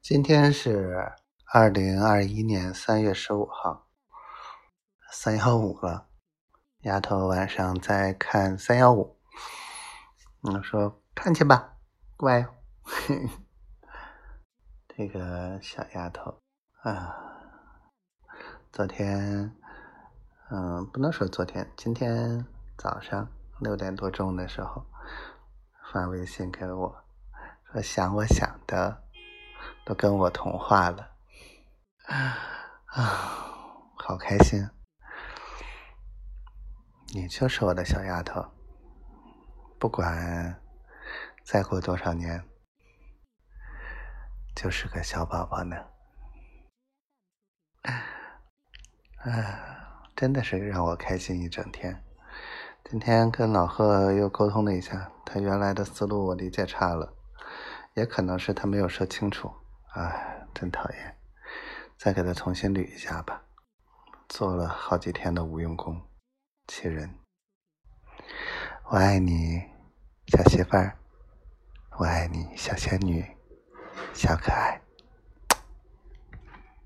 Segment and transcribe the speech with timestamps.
[0.00, 1.12] 今天是
[1.52, 3.88] 二零二一年三月十五号，
[5.10, 6.06] 三幺五了。
[6.82, 9.18] 丫头晚上在看三幺五，
[10.42, 11.74] 我说看去吧，
[12.16, 12.46] 乖。
[14.88, 16.40] 这个小丫头
[16.82, 17.14] 啊，
[18.72, 19.52] 昨天，
[20.50, 22.46] 嗯，不能说昨天，今天
[22.78, 23.28] 早上
[23.58, 24.86] 六点多钟的时候
[25.92, 27.04] 发微信给我，
[27.72, 29.02] 说想我想的。
[29.88, 31.16] 都跟我同化了，
[32.08, 32.36] 啊，
[33.96, 34.68] 好开心！
[37.14, 38.44] 你就是我的小丫头，
[39.78, 40.60] 不管
[41.42, 42.44] 再过多少年，
[44.54, 45.76] 就是个小宝宝呢。
[49.20, 52.04] 啊，真的是让我开心一整天。
[52.84, 57.14] 今天跟老贺又沟通了一下，他原来的思路我理解差了，
[57.94, 59.50] 也可能是他没有说清楚。
[59.98, 61.16] 哎，真讨厌！
[61.98, 63.42] 再给他重新捋一下吧。
[64.28, 66.00] 做了好几天的无用功，
[66.68, 67.12] 气人。
[68.84, 69.60] 我爱你，
[70.28, 70.96] 小媳妇儿。
[71.98, 73.26] 我爱你，小仙女，
[74.14, 74.80] 小可爱。